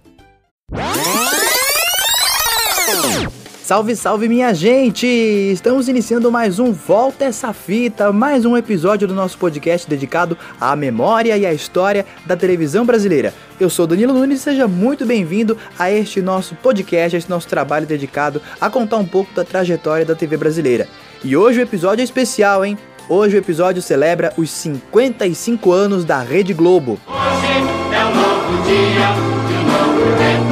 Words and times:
Salve, 3.63 3.95
salve 3.95 4.27
minha 4.27 4.53
gente! 4.53 5.07
Estamos 5.07 5.87
iniciando 5.87 6.29
mais 6.29 6.59
um 6.59 6.73
Volta 6.73 7.23
essa 7.23 7.53
fita, 7.53 8.11
mais 8.11 8.43
um 8.43 8.57
episódio 8.57 9.07
do 9.07 9.13
nosso 9.13 9.37
podcast 9.37 9.89
dedicado 9.89 10.37
à 10.59 10.75
memória 10.75 11.37
e 11.37 11.45
à 11.45 11.53
história 11.53 12.05
da 12.25 12.35
televisão 12.35 12.85
brasileira. 12.85 13.33
Eu 13.57 13.69
sou 13.69 13.87
Danilo 13.87 14.13
Nunes 14.13 14.41
seja 14.41 14.67
muito 14.67 15.05
bem-vindo 15.05 15.57
a 15.79 15.89
este 15.89 16.21
nosso 16.21 16.53
podcast, 16.55 17.15
a 17.15 17.19
este 17.19 17.29
nosso 17.29 17.47
trabalho 17.47 17.87
dedicado 17.87 18.41
a 18.59 18.69
contar 18.69 18.97
um 18.97 19.05
pouco 19.05 19.33
da 19.33 19.45
trajetória 19.45 20.05
da 20.05 20.15
TV 20.15 20.35
brasileira. 20.35 20.85
E 21.23 21.37
hoje 21.37 21.59
o 21.59 21.63
episódio 21.63 22.01
é 22.01 22.03
especial, 22.03 22.65
hein? 22.65 22.77
Hoje 23.07 23.37
o 23.37 23.39
episódio 23.39 23.81
celebra 23.81 24.33
os 24.35 24.51
55 24.51 25.71
anos 25.71 26.03
da 26.03 26.19
Rede 26.21 26.53
Globo. 26.53 26.99
Hoje 27.07 27.95
é 27.95 28.05
um 28.05 28.15
novo 28.15 28.63
dia, 28.67 29.11
um 29.15 29.63
novo 29.63 30.17
tempo. 30.17 30.50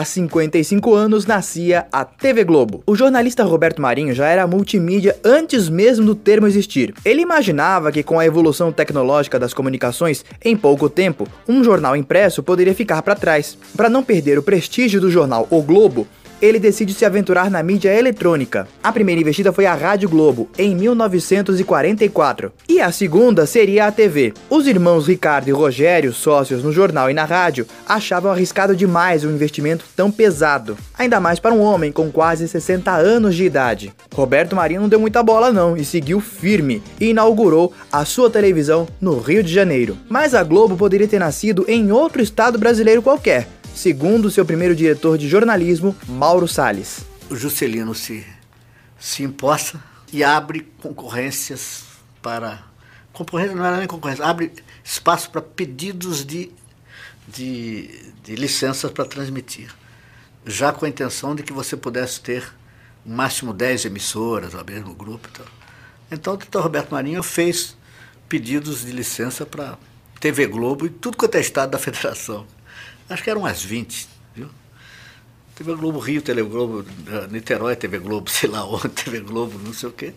Há 0.00 0.04
55 0.06 0.94
anos 0.94 1.26
nascia 1.26 1.86
a 1.92 2.06
TV 2.06 2.42
Globo. 2.42 2.82
O 2.86 2.96
jornalista 2.96 3.44
Roberto 3.44 3.82
Marinho 3.82 4.14
já 4.14 4.28
era 4.28 4.46
multimídia 4.46 5.14
antes 5.22 5.68
mesmo 5.68 6.06
do 6.06 6.14
termo 6.14 6.46
existir. 6.46 6.94
Ele 7.04 7.20
imaginava 7.20 7.92
que 7.92 8.02
com 8.02 8.18
a 8.18 8.24
evolução 8.24 8.72
tecnológica 8.72 9.38
das 9.38 9.52
comunicações, 9.52 10.24
em 10.42 10.56
pouco 10.56 10.88
tempo, 10.88 11.28
um 11.46 11.62
jornal 11.62 11.94
impresso 11.94 12.42
poderia 12.42 12.74
ficar 12.74 13.02
para 13.02 13.14
trás. 13.14 13.58
Para 13.76 13.90
não 13.90 14.02
perder 14.02 14.38
o 14.38 14.42
prestígio 14.42 15.02
do 15.02 15.10
jornal 15.10 15.46
O 15.50 15.60
Globo, 15.60 16.08
ele 16.40 16.58
decide 16.58 16.94
se 16.94 17.04
aventurar 17.04 17.50
na 17.50 17.62
mídia 17.62 17.96
eletrônica. 17.96 18.66
A 18.82 18.92
primeira 18.92 19.20
investida 19.20 19.52
foi 19.52 19.66
a 19.66 19.74
Rádio 19.74 20.08
Globo, 20.08 20.48
em 20.58 20.74
1944, 20.74 22.52
e 22.68 22.80
a 22.80 22.90
segunda 22.92 23.46
seria 23.46 23.86
a 23.86 23.92
TV. 23.92 24.32
Os 24.48 24.66
irmãos 24.66 25.06
Ricardo 25.06 25.48
e 25.48 25.52
Rogério, 25.52 26.12
sócios 26.12 26.62
no 26.62 26.72
jornal 26.72 27.10
e 27.10 27.14
na 27.14 27.24
rádio, 27.24 27.66
achavam 27.88 28.30
arriscado 28.30 28.76
demais 28.76 29.24
um 29.24 29.30
investimento 29.30 29.84
tão 29.94 30.10
pesado, 30.10 30.76
ainda 30.98 31.20
mais 31.20 31.38
para 31.38 31.54
um 31.54 31.60
homem 31.60 31.92
com 31.92 32.10
quase 32.10 32.46
60 32.48 32.90
anos 32.90 33.34
de 33.34 33.44
idade. 33.44 33.92
Roberto 34.14 34.56
Marinho 34.56 34.82
não 34.82 34.88
deu 34.88 35.00
muita 35.00 35.22
bola 35.22 35.52
não 35.52 35.76
e 35.76 35.84
seguiu 35.84 36.20
firme 36.20 36.82
e 37.00 37.10
inaugurou 37.10 37.72
a 37.92 38.04
sua 38.04 38.30
televisão 38.30 38.86
no 39.00 39.18
Rio 39.18 39.42
de 39.42 39.52
Janeiro. 39.52 39.96
Mas 40.08 40.34
a 40.34 40.42
Globo 40.42 40.76
poderia 40.76 41.08
ter 41.08 41.18
nascido 41.18 41.64
em 41.68 41.92
outro 41.92 42.22
estado 42.22 42.58
brasileiro 42.58 43.02
qualquer, 43.02 43.46
segundo 43.74 44.30
seu 44.30 44.44
primeiro 44.44 44.74
diretor 44.74 45.16
de 45.16 45.28
jornalismo, 45.28 45.96
Mauro 46.08 46.46
Salles. 46.46 47.04
O 47.30 47.36
Juscelino 47.36 47.94
se, 47.94 48.26
se 48.98 49.22
imposta 49.22 49.82
e 50.12 50.24
abre 50.24 50.68
concorrências 50.82 51.84
para. 52.20 52.62
Concorrência 53.12 53.54
não 53.54 53.64
era 53.64 53.78
nem 53.78 53.86
concorrência, 53.86 54.24
abre 54.24 54.52
espaço 54.84 55.30
para 55.30 55.42
pedidos 55.42 56.24
de, 56.24 56.50
de, 57.26 58.12
de 58.22 58.34
licenças 58.36 58.90
para 58.90 59.04
transmitir, 59.04 59.74
já 60.46 60.72
com 60.72 60.84
a 60.84 60.88
intenção 60.88 61.34
de 61.34 61.42
que 61.42 61.52
você 61.52 61.76
pudesse 61.76 62.20
ter 62.20 62.52
no 63.04 63.14
máximo 63.16 63.52
10 63.52 63.86
emissoras, 63.86 64.54
ao 64.54 64.64
mesmo 64.64 64.94
grupo 64.94 65.28
e 65.28 65.32
tal. 65.32 65.46
Então 66.10 66.34
o 66.34 66.36
doutor 66.36 66.62
Roberto 66.62 66.90
Marinho 66.90 67.22
fez 67.22 67.76
pedidos 68.28 68.84
de 68.84 68.92
licença 68.92 69.44
para 69.44 69.76
TV 70.18 70.46
Globo 70.46 70.86
e 70.86 70.90
tudo 70.90 71.16
quanto 71.16 71.34
é 71.36 71.40
estado 71.40 71.70
da 71.70 71.78
federação. 71.80 72.46
Acho 73.10 73.24
que 73.24 73.28
eram 73.28 73.40
umas 73.40 73.62
20, 73.62 74.08
viu? 74.36 74.48
TV 75.56 75.74
Globo 75.74 75.98
Rio, 75.98 76.22
TV 76.22 76.42
Globo 76.44 76.84
Niterói, 77.28 77.74
TV 77.74 77.98
Globo, 77.98 78.30
sei 78.30 78.48
lá 78.48 78.64
onde, 78.64 78.88
TV 78.88 79.20
Globo, 79.20 79.58
não 79.58 79.74
sei 79.74 79.88
o 79.88 79.92
quê. 79.92 80.14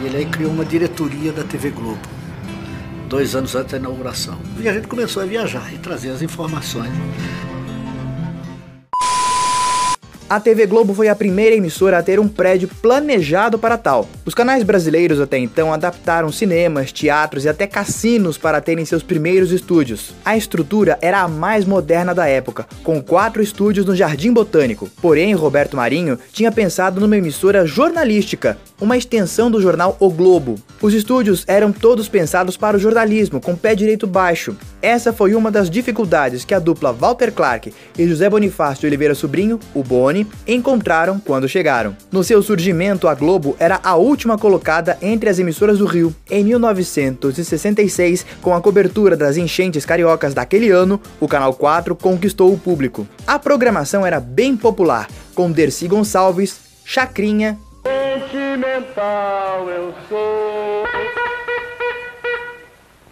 E 0.00 0.06
ele 0.06 0.16
aí 0.16 0.26
criou 0.26 0.52
uma 0.52 0.64
diretoria 0.64 1.32
da 1.32 1.42
TV 1.42 1.70
Globo, 1.70 2.00
dois 3.08 3.34
anos 3.34 3.56
antes 3.56 3.72
da 3.72 3.78
inauguração. 3.78 4.38
E 4.60 4.68
a 4.68 4.72
gente 4.72 4.86
começou 4.86 5.22
a 5.22 5.26
viajar 5.26 5.74
e 5.74 5.78
trazer 5.78 6.10
as 6.10 6.22
informações. 6.22 6.92
A 10.30 10.38
TV 10.38 10.66
Globo 10.66 10.92
foi 10.92 11.08
a 11.08 11.14
primeira 11.14 11.56
emissora 11.56 11.96
a 11.96 12.02
ter 12.02 12.20
um 12.20 12.28
prédio 12.28 12.68
planejado 12.82 13.58
para 13.58 13.78
tal. 13.78 14.06
Os 14.26 14.34
canais 14.34 14.62
brasileiros 14.62 15.22
até 15.22 15.38
então 15.38 15.72
adaptaram 15.72 16.30
cinemas, 16.30 16.92
teatros 16.92 17.46
e 17.46 17.48
até 17.48 17.66
cassinos 17.66 18.36
para 18.36 18.60
terem 18.60 18.84
seus 18.84 19.02
primeiros 19.02 19.52
estúdios. 19.52 20.12
A 20.22 20.36
estrutura 20.36 20.98
era 21.00 21.22
a 21.22 21.28
mais 21.28 21.64
moderna 21.64 22.14
da 22.14 22.26
época, 22.26 22.66
com 22.84 23.02
quatro 23.02 23.42
estúdios 23.42 23.86
no 23.86 23.96
Jardim 23.96 24.30
Botânico. 24.30 24.90
Porém, 25.00 25.32
Roberto 25.32 25.78
Marinho 25.78 26.18
tinha 26.30 26.52
pensado 26.52 27.00
numa 27.00 27.16
emissora 27.16 27.64
jornalística, 27.64 28.58
uma 28.78 28.98
extensão 28.98 29.50
do 29.50 29.62
jornal 29.62 29.96
O 29.98 30.10
Globo. 30.10 30.56
Os 30.82 30.92
estúdios 30.92 31.42
eram 31.46 31.72
todos 31.72 32.06
pensados 32.06 32.54
para 32.54 32.76
o 32.76 32.80
jornalismo, 32.80 33.40
com 33.40 33.56
pé 33.56 33.74
direito 33.74 34.06
baixo. 34.06 34.54
Essa 34.80 35.12
foi 35.12 35.34
uma 35.34 35.50
das 35.50 35.68
dificuldades 35.68 36.44
que 36.44 36.54
a 36.54 36.60
dupla 36.60 36.92
Walter 36.92 37.32
Clark 37.32 37.74
e 37.98 38.08
José 38.08 38.30
Bonifácio 38.30 38.82
de 38.82 38.86
Oliveira 38.86 39.14
Sobrinho, 39.14 39.58
o 39.74 39.82
Boni, 39.82 40.24
encontraram 40.46 41.18
quando 41.18 41.48
chegaram. 41.48 41.96
No 42.12 42.22
seu 42.22 42.40
surgimento, 42.42 43.08
a 43.08 43.14
Globo 43.14 43.56
era 43.58 43.80
a 43.82 43.96
última 43.96 44.38
colocada 44.38 44.96
entre 45.02 45.28
as 45.28 45.40
emissoras 45.40 45.78
do 45.78 45.86
Rio. 45.86 46.14
Em 46.30 46.44
1966, 46.44 48.24
com 48.40 48.54
a 48.54 48.60
cobertura 48.60 49.16
das 49.16 49.36
enchentes 49.36 49.84
cariocas 49.84 50.32
daquele 50.32 50.70
ano, 50.70 51.00
o 51.18 51.26
Canal 51.26 51.52
4 51.54 51.96
conquistou 51.96 52.52
o 52.52 52.58
público. 52.58 53.06
A 53.26 53.38
programação 53.38 54.06
era 54.06 54.20
bem 54.20 54.56
popular, 54.56 55.08
com 55.34 55.50
Dercy 55.50 55.88
Gonçalves, 55.88 56.60
Chacrinha. 56.84 57.58
Sentimental 58.30 59.68
eu 59.68 59.92
sou. 60.08 60.84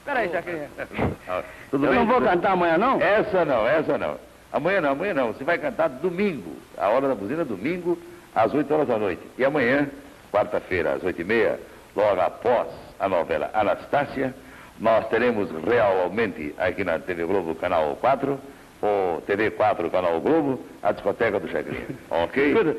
Peraí, 0.05 0.31
Chacrinha. 0.31 0.71
Tudo 1.77 1.87
eu 1.87 1.91
bem? 1.91 1.99
não 1.99 2.07
vou 2.07 2.23
cantar 2.23 2.53
amanhã, 2.53 2.79
não? 2.79 3.01
Essa 3.01 3.45
não, 3.45 3.67
essa 3.69 3.99
não. 3.99 4.17
Amanhã 4.51 4.81
não, 4.81 4.93
amanhã 4.93 5.13
não. 5.13 5.33
Você 5.33 5.45
vai 5.45 5.59
cantar 5.59 5.89
domingo. 5.89 6.57
A 6.79 6.89
hora 6.89 7.09
da 7.09 7.15
buzina, 7.15 7.45
domingo, 7.45 7.99
às 8.35 8.55
8 8.55 8.73
horas 8.73 8.89
da 8.89 8.97
noite. 8.97 9.21
E 9.37 9.45
amanhã, 9.45 9.87
quarta-feira, 10.33 10.95
às 10.95 11.05
8 11.05 11.21
e 11.21 11.25
meia, 11.25 11.61
logo 11.95 12.19
após 12.19 12.69
a 12.99 13.09
novela 13.09 13.51
Anastácia, 13.53 14.35
nós 14.81 15.07
teremos 15.09 15.51
realmente 15.65 16.55
aqui 16.57 16.83
na 16.83 16.99
TV 16.99 17.27
Globo, 17.27 17.55
canal 17.55 17.97
4, 18.01 18.41
ou 18.81 19.21
TV 19.23 19.51
4, 19.51 19.91
canal 19.91 20.19
Globo, 20.21 20.59
a 20.83 20.93
discoteca 20.93 21.39
do 21.39 21.49
Chagrinha. 21.49 21.87
Ok? 22.09 22.53
Escuta, 22.53 22.77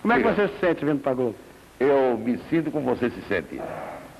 como 0.00 0.14
é 0.14 0.16
que 0.18 0.22
você 0.22 0.46
se 0.48 0.58
sente 0.60 0.84
vindo 0.84 1.00
pra 1.02 1.14
Globo? 1.14 1.34
Eu 1.80 2.16
me 2.16 2.38
sinto 2.48 2.70
como 2.70 2.94
você 2.94 3.10
se 3.10 3.20
sente. 3.22 3.60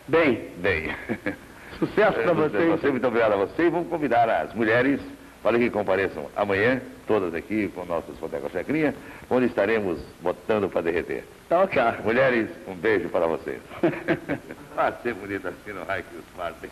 Bem, 0.08 0.48
Bem. 0.56 0.90
sucesso 1.78 2.18
pra 2.18 2.32
você. 2.32 2.66
você 2.66 2.90
muito 2.90 3.06
obrigado 3.06 3.32
a 3.32 3.36
você 3.36 3.66
e 3.66 3.70
vamos 3.70 3.88
convidar 3.88 4.28
as 4.28 4.52
mulheres 4.54 5.00
para 5.42 5.58
que 5.58 5.70
compareçam 5.70 6.26
amanhã, 6.36 6.80
todas 7.06 7.32
aqui 7.34 7.68
com 7.74 7.84
nossas 7.84 8.10
discoteca 8.10 8.48
Chacrinha, 8.50 8.94
onde 9.30 9.46
estaremos 9.46 9.98
botando 10.20 10.68
para 10.68 10.82
derreter. 10.82 11.24
Tá 11.48 11.62
ok. 11.62 11.80
Mulheres, 12.04 12.48
um 12.66 12.74
beijo 12.74 13.08
para 13.08 13.26
vocês. 13.26 13.60
Vai 14.74 14.92
ser 15.02 15.14
bonita 15.14 15.48
assim 15.48 15.72
no 15.72 15.84
raio 15.84 16.04
que 16.04 16.16
os 16.16 16.24
matem. 16.36 16.70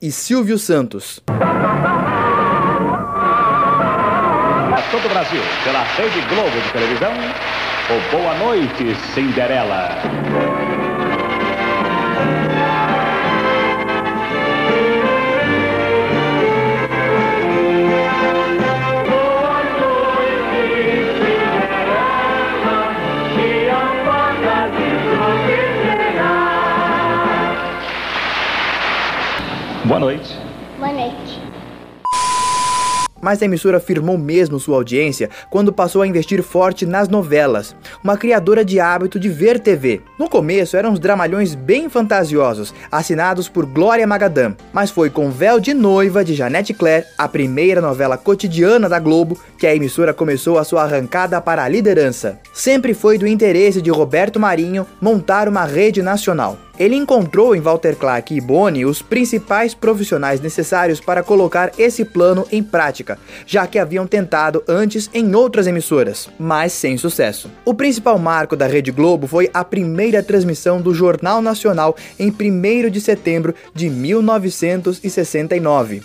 e 0.00 0.10
Silvio 0.10 0.58
Santos. 0.58 1.22
A 4.72 4.82
todo 4.90 5.04
o 5.04 5.08
Brasil, 5.08 5.42
pela 5.64 5.82
Rede 5.82 6.20
Globo 6.28 6.60
de 6.60 6.72
televisão, 6.72 7.12
o 7.12 8.10
Boa 8.10 8.34
Noite, 8.38 8.94
Cinderela. 9.12 9.88
Boa 29.98 30.12
noite. 30.12 30.32
Boa 30.78 30.92
noite. 30.92 31.42
Mas 33.20 33.42
a 33.42 33.46
emissora 33.46 33.80
firmou 33.80 34.16
mesmo 34.16 34.60
sua 34.60 34.76
audiência 34.76 35.28
quando 35.50 35.72
passou 35.72 36.02
a 36.02 36.06
investir 36.06 36.40
forte 36.40 36.86
nas 36.86 37.08
novelas, 37.08 37.74
uma 38.04 38.16
criadora 38.16 38.64
de 38.64 38.78
hábito 38.78 39.18
de 39.18 39.28
ver 39.28 39.58
TV. 39.58 40.00
No 40.16 40.30
começo 40.30 40.76
eram 40.76 40.92
uns 40.92 41.00
dramalhões 41.00 41.56
bem 41.56 41.88
fantasiosos, 41.88 42.72
assinados 42.92 43.48
por 43.48 43.66
Glória 43.66 44.06
Magadã, 44.06 44.54
mas 44.72 44.88
foi 44.88 45.10
com 45.10 45.32
Véu 45.32 45.58
de 45.58 45.74
Noiva 45.74 46.24
de 46.24 46.32
Janete 46.32 46.72
Claire, 46.72 47.04
a 47.18 47.26
primeira 47.26 47.80
novela 47.80 48.16
cotidiana 48.16 48.88
da 48.88 49.00
Globo, 49.00 49.36
que 49.58 49.66
a 49.66 49.74
emissora 49.74 50.14
começou 50.14 50.60
a 50.60 50.64
sua 50.64 50.84
arrancada 50.84 51.40
para 51.40 51.64
a 51.64 51.68
liderança. 51.68 52.38
Sempre 52.52 52.94
foi 52.94 53.18
do 53.18 53.26
interesse 53.26 53.82
de 53.82 53.90
Roberto 53.90 54.38
Marinho 54.38 54.86
montar 55.00 55.48
uma 55.48 55.64
rede 55.64 56.02
nacional. 56.02 56.56
Ele 56.78 56.94
encontrou 56.94 57.56
em 57.56 57.60
Walter 57.60 57.96
Clark 57.96 58.34
e 58.34 58.40
Boni 58.40 58.86
os 58.86 59.02
principais 59.02 59.74
profissionais 59.74 60.40
necessários 60.40 61.00
para 61.00 61.22
colocar 61.22 61.72
esse 61.76 62.04
plano 62.04 62.46
em 62.52 62.62
prática, 62.62 63.18
já 63.46 63.66
que 63.66 63.78
haviam 63.78 64.06
tentado 64.06 64.62
antes 64.68 65.10
em 65.12 65.34
outras 65.34 65.66
emissoras, 65.66 66.30
mas 66.38 66.72
sem 66.72 66.96
sucesso. 66.96 67.50
O 67.64 67.74
principal 67.74 68.16
marco 68.18 68.54
da 68.54 68.66
Rede 68.66 68.92
Globo 68.92 69.26
foi 69.26 69.50
a 69.52 69.64
primeira 69.64 70.22
transmissão 70.22 70.80
do 70.80 70.94
Jornal 70.94 71.42
Nacional 71.42 71.96
em 72.18 72.30
1 72.30 72.90
de 72.90 73.00
setembro 73.00 73.54
de 73.74 73.90
1969. 73.90 76.02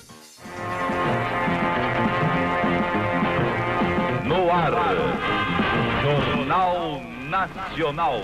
No 4.26 4.52
ar, 4.52 4.74
Jornal 6.04 7.02
Nacional. 7.30 8.22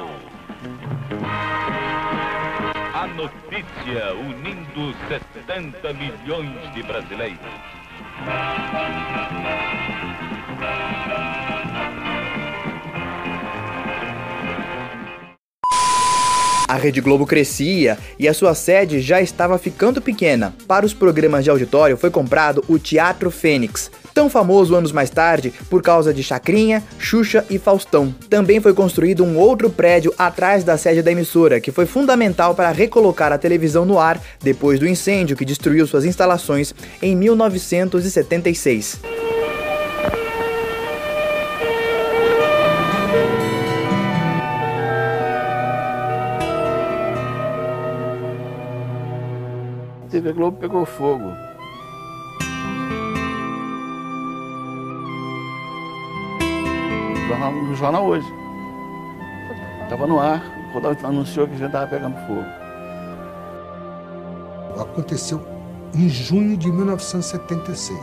A 3.00 3.08
notícia 3.08 4.14
unindo 4.14 4.94
70 5.08 5.94
milhões 5.94 6.74
de 6.74 6.84
brasileiros. 6.84 7.40
A 16.68 16.76
Rede 16.76 17.00
Globo 17.00 17.26
crescia 17.26 17.98
e 18.20 18.28
a 18.28 18.34
sua 18.34 18.54
sede 18.54 19.00
já 19.00 19.22
estava 19.22 19.58
ficando 19.58 20.02
pequena. 20.02 20.54
Para 20.68 20.86
os 20.86 20.94
programas 20.94 21.46
de 21.46 21.50
auditório 21.50 21.96
foi 21.96 22.12
comprado 22.12 22.64
o 22.68 22.78
Teatro 22.78 23.32
Fênix, 23.32 23.90
tão 24.20 24.30
famoso 24.30 24.76
anos 24.76 24.92
mais 24.92 25.10
tarde 25.10 25.54
por 25.70 25.82
causa 25.82 26.14
de 26.14 26.22
Chacrinha, 26.22 26.84
Xuxa 27.00 27.46
e 27.50 27.58
Faustão. 27.58 28.14
Também 28.30 28.60
foi 28.60 28.74
construído 28.74 29.24
um 29.24 29.38
outro 29.38 29.70
prédio 29.70 30.14
atrás 30.18 30.62
da 30.62 30.78
sede 30.78 31.02
da 31.02 31.10
emissora, 31.10 31.62
que 31.62 31.72
foi 31.72 31.86
fundamental 31.86 32.54
para 32.54 32.70
recolocar 32.70 33.32
a 33.32 33.38
televisão 33.38 33.86
no 33.86 33.98
ar 33.98 34.22
depois 34.42 34.78
do 34.78 34.86
incêndio 34.86 35.38
que 35.38 35.46
destruiu 35.46 35.88
suas 35.88 36.04
instalações 36.04 36.76
em 37.02 37.16
1976. 37.16 39.00
A 50.04 50.12
TV 50.12 50.34
Globo 50.34 50.58
pegou 50.58 50.86
fogo. 50.86 51.49
Jornal, 57.30 57.52
no 57.52 57.76
jornal 57.76 58.06
hoje. 58.08 58.34
Estava 59.84 60.08
no 60.08 60.20
ar, 60.20 60.44
o 60.70 60.74
Rodolfo 60.74 61.06
anunciou 61.06 61.48
que 61.48 61.58
já 61.58 61.68
estava 61.68 61.88
pegando 61.88 62.16
fogo. 62.28 62.60
aconteceu 64.82 65.46
em 65.94 66.08
junho 66.08 66.56
de 66.56 66.72
1976 66.72 68.00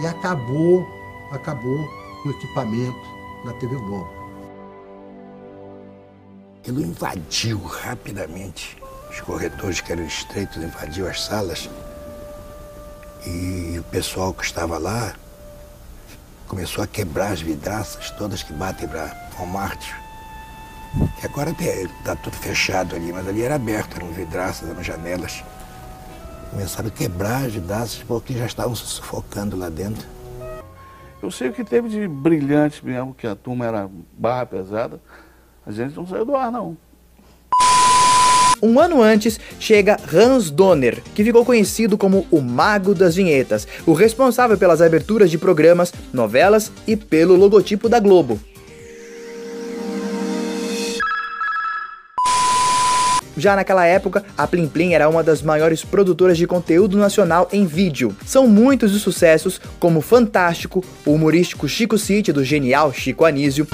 e 0.00 0.06
acabou, 0.06 0.86
acabou 1.30 1.78
o 2.24 2.30
equipamento 2.30 3.06
da 3.44 3.52
TV 3.54 3.76
Globo. 3.76 4.08
Ele 6.66 6.84
invadiu 6.84 7.60
rapidamente 7.62 8.78
os 9.10 9.20
corredores 9.20 9.80
que 9.80 9.92
eram 9.92 10.04
estreitos, 10.04 10.62
invadiu 10.62 11.08
as 11.08 11.22
salas 11.22 11.68
e 13.26 13.78
o 13.78 13.82
pessoal 13.84 14.32
que 14.32 14.44
estava 14.44 14.78
lá 14.78 15.12
começou 16.52 16.84
a 16.84 16.86
quebrar 16.86 17.32
as 17.32 17.40
vidraças 17.40 18.10
todas 18.10 18.42
que 18.42 18.52
batem 18.52 18.86
para 18.86 19.10
Montmartre. 19.38 19.90
Que 21.18 21.24
agora 21.24 21.50
está 21.50 22.14
tudo 22.14 22.36
fechado 22.36 22.94
ali, 22.94 23.10
mas 23.10 23.26
ali 23.26 23.40
era 23.40 23.54
aberto, 23.54 23.96
eram 23.96 24.08
vidraças, 24.08 24.68
eram 24.68 24.82
janelas. 24.82 25.42
Começaram 26.50 26.88
a 26.88 26.90
quebrar 26.90 27.46
as 27.46 27.54
vidraças 27.54 28.02
porque 28.06 28.34
já 28.34 28.44
estavam 28.44 28.76
se 28.76 28.84
sufocando 28.84 29.56
lá 29.56 29.70
dentro. 29.70 30.06
Eu 31.22 31.30
sei 31.30 31.48
o 31.48 31.54
que 31.54 31.64
teve 31.64 31.88
de 31.88 32.06
brilhante 32.06 32.84
mesmo, 32.84 33.14
que 33.14 33.26
a 33.26 33.34
turma 33.34 33.64
era 33.64 33.88
barra 34.12 34.44
pesada. 34.44 35.00
A 35.64 35.72
gente 35.72 35.96
não 35.96 36.06
saiu 36.06 36.26
do 36.26 36.36
ar, 36.36 36.52
não. 36.52 36.76
Um 38.64 38.78
ano 38.78 39.02
antes, 39.02 39.40
chega 39.58 39.98
Hans 40.14 40.48
Donner, 40.48 41.02
que 41.16 41.24
ficou 41.24 41.44
conhecido 41.44 41.98
como 41.98 42.24
o 42.30 42.40
Mago 42.40 42.94
das 42.94 43.16
Vinhetas, 43.16 43.66
o 43.84 43.92
responsável 43.92 44.56
pelas 44.56 44.80
aberturas 44.80 45.32
de 45.32 45.36
programas, 45.36 45.92
novelas 46.12 46.70
e 46.86 46.96
pelo 46.96 47.34
logotipo 47.34 47.88
da 47.88 47.98
Globo. 47.98 48.38
Já 53.36 53.56
naquela 53.56 53.84
época, 53.84 54.22
a 54.38 54.46
Plim 54.46 54.68
Plim 54.68 54.92
era 54.92 55.08
uma 55.08 55.24
das 55.24 55.42
maiores 55.42 55.84
produtoras 55.84 56.38
de 56.38 56.46
conteúdo 56.46 56.96
nacional 56.96 57.48
em 57.50 57.66
vídeo. 57.66 58.14
São 58.24 58.46
muitos 58.46 58.94
os 58.94 59.02
sucessos, 59.02 59.60
como 59.80 60.00
Fantástico, 60.00 60.84
o 61.04 61.14
humorístico 61.14 61.68
Chico 61.68 61.98
City 61.98 62.30
do 62.32 62.44
genial 62.44 62.92
Chico 62.92 63.24
Anísio, 63.24 63.66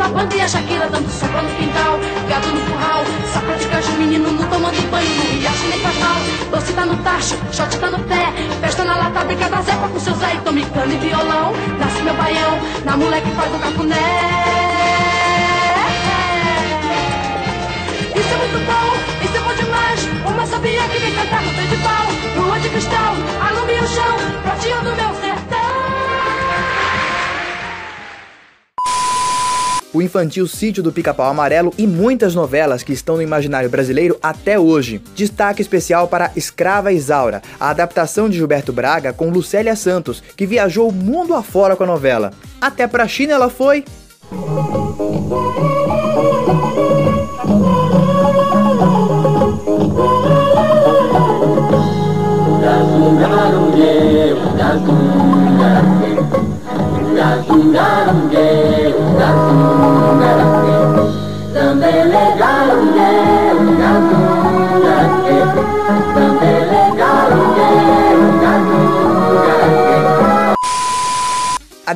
varanda, 0.00 0.04
solta 0.04 0.04
a 0.04 0.08
banda 0.08 0.34
e 0.34 0.40
a 0.40 0.48
Shakira 0.48 0.88
dando 0.88 1.10
sopa 1.10 1.42
no 1.42 1.50
quintal. 1.56 2.00
Gado 2.28 2.48
no 2.48 2.60
curral, 2.62 3.04
saco 3.32 3.52
de 3.58 3.66
caixa, 3.66 3.92
menino 3.92 4.32
não 4.32 4.48
tomando 4.48 4.90
banho. 4.90 5.08
No 5.08 5.38
riacho 5.38 5.66
nem 5.68 5.78
faz 5.80 5.98
mal, 5.98 6.16
doce 6.50 6.72
tá 6.72 6.86
no 6.86 6.96
tacho, 6.98 7.36
shot 7.52 7.78
tá 7.78 7.90
no 7.90 7.98
pé. 8.04 8.32
Festa 8.60 8.84
na 8.84 8.96
lata, 8.96 9.24
brinca 9.24 9.48
da 9.48 9.60
zepa 9.62 9.88
com 9.88 10.00
seu 10.00 10.14
Zé. 10.14 10.34
E 10.34 10.38
tome 10.38 10.64
cano 10.66 10.92
e 10.92 10.96
violão, 10.96 11.52
nasce 11.78 12.02
meu 12.02 12.14
baião, 12.14 12.58
na 12.84 12.96
moleque 12.96 13.30
faz 13.32 13.54
o 13.54 13.58
cafuné. 13.58 13.96
Isso 18.16 18.32
é 18.32 18.36
muito 18.36 18.66
bom, 18.66 19.24
isso 19.24 19.36
é 19.36 19.40
bom 19.40 19.54
demais. 19.54 20.08
Uma 20.26 20.46
sabia 20.46 20.82
que 20.88 20.98
vem 20.98 21.14
cantar 21.14 21.42
no 21.42 21.52
pé 21.52 21.62
de 21.62 21.76
pau. 21.76 22.06
Lua 22.36 22.58
de 22.60 22.68
cristal, 22.68 23.14
alumia 23.48 23.82
o 23.82 23.88
chão, 23.88 24.16
prateando 24.42 24.96
meu 24.96 25.14
sertão. 25.14 25.29
O 29.92 30.02
infantil 30.02 30.46
Sítio 30.46 30.82
do 30.82 30.92
Pica-Pau 30.92 31.30
Amarelo 31.30 31.72
e 31.76 31.86
muitas 31.86 32.34
novelas 32.34 32.82
que 32.82 32.92
estão 32.92 33.16
no 33.16 33.22
imaginário 33.22 33.68
brasileiro 33.68 34.18
até 34.22 34.58
hoje. 34.58 35.02
Destaque 35.14 35.62
especial 35.62 36.08
para 36.08 36.30
Escrava 36.36 36.92
Isaura, 36.92 37.42
a 37.58 37.70
adaptação 37.70 38.28
de 38.28 38.36
Gilberto 38.36 38.72
Braga 38.72 39.12
com 39.12 39.30
Lucélia 39.30 39.76
Santos, 39.76 40.22
que 40.36 40.46
viajou 40.46 40.90
mundo 40.92 41.34
afora 41.34 41.76
com 41.76 41.84
a 41.84 41.86
novela. 41.86 42.32
Até 42.60 42.86
pra 42.86 43.08
China 43.08 43.34
ela 43.34 43.50
foi. 43.50 43.84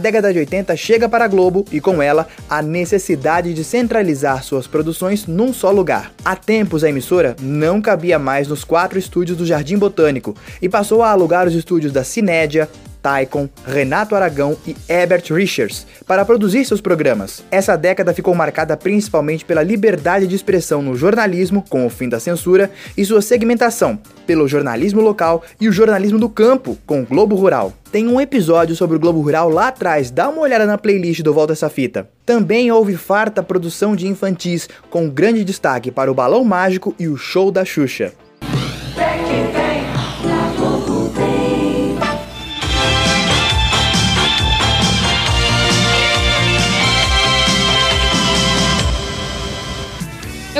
Década 0.04 0.30
de 0.34 0.38
80 0.38 0.76
chega 0.76 1.08
para 1.08 1.24
a 1.24 1.28
Globo 1.28 1.64
e, 1.72 1.80
com 1.80 2.02
ela, 2.02 2.28
a 2.48 2.60
necessidade 2.60 3.54
de 3.54 3.64
centralizar 3.64 4.44
suas 4.44 4.66
produções 4.66 5.26
num 5.26 5.50
só 5.50 5.70
lugar. 5.70 6.12
Há 6.22 6.36
tempos, 6.36 6.84
a 6.84 6.90
emissora 6.90 7.34
não 7.40 7.80
cabia 7.80 8.18
mais 8.18 8.46
nos 8.46 8.64
quatro 8.64 8.98
estúdios 8.98 9.38
do 9.38 9.46
Jardim 9.46 9.78
Botânico 9.78 10.36
e 10.60 10.68
passou 10.68 11.02
a 11.02 11.10
alugar 11.10 11.48
os 11.48 11.54
estúdios 11.54 11.90
da 11.90 12.04
Cinédia, 12.04 12.68
Taikon, 13.04 13.50
Renato 13.66 14.16
Aragão 14.16 14.56
e 14.66 14.74
Herbert 14.88 15.24
Richards 15.30 15.86
para 16.06 16.24
produzir 16.24 16.64
seus 16.64 16.80
programas. 16.80 17.44
Essa 17.50 17.76
década 17.76 18.14
ficou 18.14 18.34
marcada 18.34 18.78
principalmente 18.78 19.44
pela 19.44 19.62
liberdade 19.62 20.26
de 20.26 20.34
expressão 20.34 20.80
no 20.80 20.96
jornalismo, 20.96 21.62
com 21.68 21.84
o 21.84 21.90
fim 21.90 22.08
da 22.08 22.18
censura, 22.18 22.70
e 22.96 23.04
sua 23.04 23.20
segmentação 23.20 23.98
pelo 24.26 24.48
jornalismo 24.48 25.02
local 25.02 25.42
e 25.60 25.68
o 25.68 25.72
jornalismo 25.72 26.18
do 26.18 26.30
campo, 26.30 26.78
com 26.86 27.02
o 27.02 27.06
Globo 27.06 27.36
Rural. 27.36 27.74
Tem 27.92 28.08
um 28.08 28.18
episódio 28.18 28.74
sobre 28.74 28.96
o 28.96 29.00
Globo 29.00 29.20
Rural 29.20 29.50
lá 29.50 29.68
atrás, 29.68 30.10
dá 30.10 30.30
uma 30.30 30.40
olhada 30.40 30.64
na 30.64 30.78
playlist 30.78 31.20
do 31.20 31.34
Volta 31.34 31.52
essa 31.52 31.68
fita. 31.68 32.08
Também 32.24 32.72
houve 32.72 32.96
farta 32.96 33.42
produção 33.42 33.94
de 33.94 34.08
infantis, 34.08 34.66
com 34.88 35.10
grande 35.10 35.44
destaque 35.44 35.90
para 35.90 36.10
o 36.10 36.14
Balão 36.14 36.42
Mágico 36.42 36.94
e 36.98 37.06
o 37.06 37.18
Show 37.18 37.52
da 37.52 37.66
Xuxa. 37.66 38.14
eu 38.96 39.63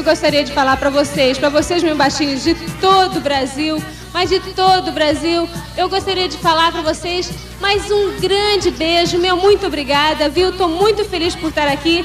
gostaria 0.04 0.44
de 0.44 0.52
falar 0.52 0.76
para 0.76 0.90
vocês, 0.90 1.38
para 1.38 1.48
vocês, 1.48 1.82
meus 1.82 1.96
baixinhos 1.96 2.44
de 2.44 2.54
todo 2.78 3.16
o 3.16 3.20
Brasil, 3.20 3.82
mas 4.12 4.28
de 4.28 4.38
todo 4.38 4.88
o 4.88 4.92
Brasil, 4.92 5.48
eu 5.76 5.88
gostaria 5.88 6.28
de 6.28 6.36
falar 6.36 6.70
para 6.70 6.82
vocês 6.82 7.32
mais 7.60 7.90
um 7.90 8.20
grande 8.20 8.70
beijo, 8.70 9.18
meu 9.18 9.36
muito 9.36 9.66
obrigada, 9.66 10.28
viu? 10.28 10.52
Tô 10.52 10.68
muito 10.68 11.04
feliz 11.06 11.34
por 11.34 11.48
estar 11.48 11.66
aqui. 11.66 12.04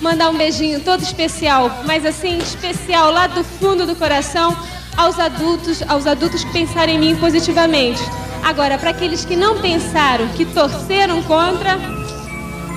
Mandar 0.00 0.28
um 0.28 0.36
beijinho 0.36 0.80
todo 0.80 1.02
especial, 1.02 1.70
mas 1.86 2.04
assim, 2.04 2.36
especial 2.36 3.10
lá 3.10 3.26
do 3.26 3.42
fundo 3.42 3.86
do 3.86 3.96
coração 3.96 4.54
aos 4.94 5.18
adultos, 5.18 5.82
aos 5.88 6.06
adultos 6.06 6.44
que 6.44 6.52
pensarem 6.52 6.96
em 6.96 6.98
mim 6.98 7.16
positivamente. 7.16 8.02
Agora, 8.44 8.76
para 8.76 8.90
aqueles 8.90 9.24
que 9.24 9.34
não 9.34 9.58
pensaram, 9.60 10.28
que 10.28 10.44
torceram 10.44 11.22
contra, 11.22 11.78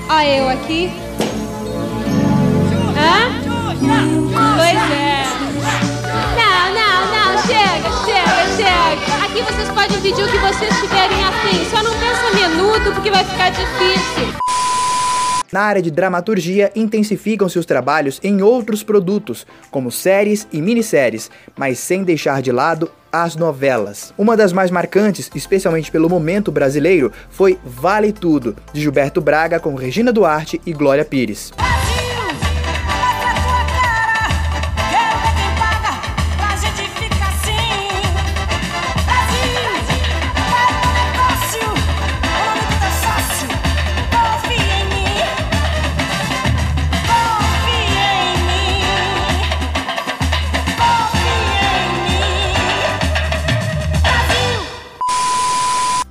ó 0.10 0.22
eu 0.22 0.48
aqui. 0.48 0.90
Hã? 2.98 4.17
É. 4.76 5.24
Não, 6.36 6.74
não, 6.74 7.34
não, 7.34 7.42
chega, 7.44 7.90
chega, 8.06 8.56
chega. 8.58 9.26
Aqui 9.26 9.42
vocês 9.42 9.70
podem 9.70 10.02
pedir 10.02 10.24
o 10.24 10.32
que 10.32 10.38
vocês 10.40 10.76
tiverem 10.82 11.24
afim. 11.24 11.66
Só 11.70 11.82
não 11.84 11.94
pensa 11.94 12.34
menudo 12.34 12.92
porque 12.94 13.10
vai 13.10 13.24
ficar 13.24 13.50
difícil. 13.52 14.38
Na 15.50 15.62
área 15.62 15.82
de 15.82 15.90
dramaturgia, 15.90 16.70
intensificam-se 16.76 17.58
os 17.58 17.66
trabalhos 17.66 18.20
em 18.22 18.42
outros 18.42 18.84
produtos, 18.84 19.48
como 19.72 19.90
séries 19.90 20.46
e 20.52 20.62
minisséries, 20.62 21.32
mas 21.56 21.80
sem 21.80 22.04
deixar 22.04 22.42
de 22.42 22.52
lado 22.52 22.92
as 23.10 23.38
novelas. 23.38 24.14
Uma 24.18 24.36
das 24.36 24.52
mais 24.52 24.70
marcantes, 24.70 25.32
especialmente 25.34 25.90
pelo 25.90 26.10
momento 26.10 26.52
brasileiro, 26.52 27.14
foi 27.30 27.58
Vale 27.64 28.12
Tudo, 28.12 28.58
de 28.74 28.82
Gilberto 28.82 29.22
Braga 29.22 29.58
com 29.58 29.74
Regina 29.76 30.12
Duarte 30.12 30.60
e 30.66 30.74
Glória 30.74 31.06
Pires. 31.06 31.54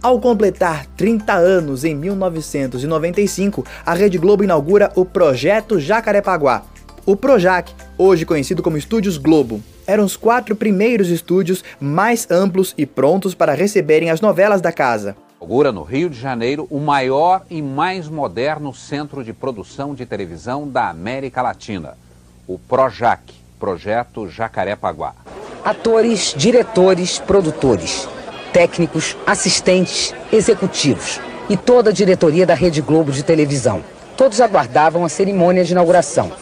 Ao 0.07 0.21
completar 0.21 0.87
30 0.97 1.33
anos 1.33 1.83
em 1.83 1.93
1995, 1.93 3.67
a 3.85 3.93
Rede 3.93 4.17
Globo 4.19 4.45
inaugura 4.45 4.93
o 4.95 5.05
Projeto 5.05 5.81
Jacarepaguá. 5.81 6.63
O 7.05 7.17
Projac, 7.17 7.75
hoje 7.99 8.25
conhecido 8.25 8.63
como 8.63 8.77
Estúdios 8.77 9.19
Globo, 9.19 9.61
eram 9.85 10.05
os 10.05 10.17
quatro 10.17 10.55
primeiros 10.55 11.09
estúdios 11.09 11.65
mais 11.81 12.31
amplos 12.31 12.73
e 12.79 12.87
prontos 12.87 13.35
para 13.35 13.53
receberem 13.53 14.09
as 14.09 14.21
novelas 14.21 14.61
da 14.61 14.71
casa. 14.71 15.17
Inaugura 15.41 15.73
no 15.73 15.83
Rio 15.83 16.09
de 16.09 16.21
Janeiro 16.21 16.69
o 16.71 16.79
maior 16.79 17.45
e 17.51 17.61
mais 17.61 18.09
moderno 18.09 18.73
centro 18.73 19.25
de 19.25 19.33
produção 19.33 19.93
de 19.93 20.07
televisão 20.07 20.69
da 20.69 20.89
América 20.89 21.43
Latina, 21.43 21.99
o 22.47 22.61
Projac, 22.61 23.35
Projeto 23.59 24.29
Jacarepaguá. 24.29 25.17
Atores, 25.65 26.33
diretores, 26.37 27.19
produtores 27.19 28.09
técnicos, 28.57 29.15
assistentes, 29.27 30.15
executivos 30.33 31.21
e 31.47 31.59
toda 31.59 31.91
a 31.91 31.93
diretoria 31.93 32.47
da 32.47 32.55
Rede 32.55 32.81
Globo 32.81 33.13
de 33.13 33.23
televisão. 33.23 33.85
Todos 34.17 34.41
aguardavam 34.41 35.05
a 35.05 35.11
cerimônia 35.11 35.63
de 35.63 35.73
inauguração. 35.73 36.33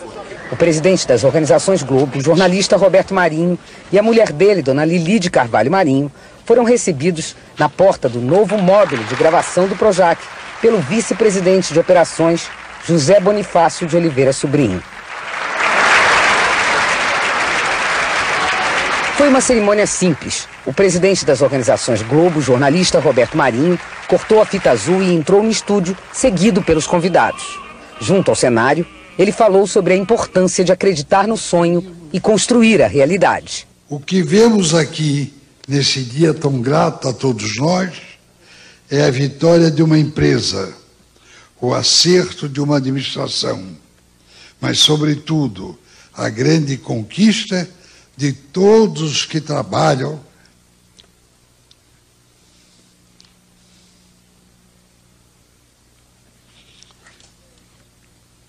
O 0.53 0.55
presidente 0.55 1.09
das 1.09 1.25
organizações 1.25 1.83
Globo, 1.83 2.17
o 2.17 2.23
jornalista 2.23 2.77
Roberto 2.77 3.13
Marinho 3.13 3.59
e 3.91 3.99
a 3.99 4.03
mulher 4.03 4.31
dele, 4.31 4.63
dona 4.63 4.85
Lili 4.85 5.19
de 5.19 5.29
Carvalho 5.29 5.73
Marinho, 5.73 6.09
foram 6.45 6.63
recebidos 6.63 7.35
na 7.59 7.69
porta 7.69 8.09
do 8.09 8.21
novo 8.21 8.57
módulo 8.59 9.03
de 9.03 9.17
gravação 9.17 9.67
do 9.67 9.75
Projac 9.75 10.23
pelo 10.63 10.79
vice-presidente 10.79 11.73
de 11.73 11.81
operações, 11.81 12.49
José 12.87 13.19
Bonifácio 13.19 13.89
de 13.89 13.97
Oliveira 13.97 14.33
Sobrinho. 14.33 14.81
Foi 19.17 19.29
uma 19.29 19.41
cerimônia 19.41 19.87
simples. 19.87 20.49
O 20.67 20.73
presidente 20.73 21.25
das 21.25 21.41
organizações 21.41 22.03
Globo, 22.03 22.41
jornalista 22.41 22.99
Roberto 22.99 23.37
Marinho, 23.37 23.79
cortou 24.09 24.43
a 24.43 24.45
fita 24.45 24.73
azul 24.73 25.01
e 25.01 25.15
entrou 25.15 25.41
no 25.41 25.51
estúdio, 25.51 25.97
seguido 26.13 26.61
pelos 26.61 26.85
convidados. 26.85 27.45
Junto 28.01 28.31
ao 28.31 28.35
cenário, 28.35 28.85
ele 29.17 29.31
falou 29.31 29.69
sobre 29.69 29.95
a 29.95 29.97
importância 29.97 30.65
de 30.65 30.73
acreditar 30.73 31.29
no 31.29 31.37
sonho 31.37 31.95
e 32.13 32.19
construir 32.19 32.83
a 32.83 32.89
realidade. 32.89 33.69
O 33.89 34.01
que 34.01 34.21
vemos 34.21 34.75
aqui, 34.75 35.33
nesse 35.69 36.03
dia 36.03 36.35
tão 36.35 36.61
grato 36.61 37.09
a 37.09 37.13
todos 37.13 37.57
nós, 37.57 37.93
é 38.91 39.05
a 39.05 39.11
vitória 39.11 39.71
de 39.71 39.83
uma 39.83 39.97
empresa, 39.97 40.75
o 41.61 41.73
acerto 41.73 42.49
de 42.49 42.61
uma 42.61 42.79
administração, 42.79 43.65
mas, 44.61 44.81
sobretudo, 44.81 45.79
a 46.13 46.29
grande 46.29 46.77
conquista 46.77 47.69
de 48.17 48.33
todos 48.33 49.25
que 49.25 49.41
trabalham 49.41 50.21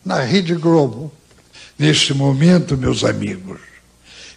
na 0.04 0.20
Rede 0.22 0.54
Globo. 0.54 1.12
Neste 1.78 2.14
momento, 2.14 2.78
meus 2.78 3.04
amigos, 3.04 3.60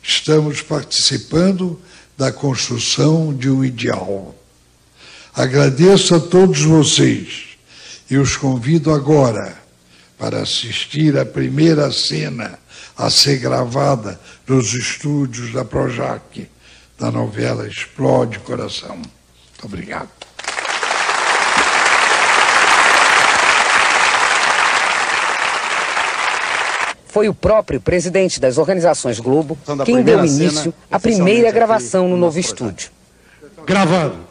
estamos 0.03 0.61
participando 0.61 1.81
da 2.17 2.33
construção 2.33 3.33
de 3.33 3.49
um 3.49 3.65
ideal. 3.65 4.35
Agradeço 5.33 6.17
a 6.17 6.21
todos 6.21 6.63
vocês 6.63 7.51
e 8.11 8.17
os 8.17 8.37
convido 8.37 8.91
agora 8.91 9.57
para 10.19 10.43
assistir 10.43 11.17
à 11.17 11.25
primeira 11.25 11.93
cena 11.93 12.59
a 12.99 13.09
ser 13.09 13.39
gravada 13.39 14.19
nos 14.45 14.75
estúdios 14.75 15.53
da 15.53 15.65
Projac, 15.65 16.51
da 16.99 17.13
novela 17.13 17.69
Explode 17.69 18.41
Coração. 18.41 18.97
Muito 18.97 19.65
obrigado. 19.65 20.09
Foi 27.07 27.29
o 27.29 27.35
próprio 27.35 27.81
presidente 27.81 28.39
das 28.41 28.59
organizações 28.59 29.19
Globo 29.19 29.57
quem 29.85 30.03
deu 30.03 30.25
início 30.25 30.75
à 30.91 30.99
primeira 30.99 31.51
gravação 31.53 32.09
no 32.09 32.17
novo 32.17 32.39
estúdio. 32.39 32.91
Gravando. 33.65 34.29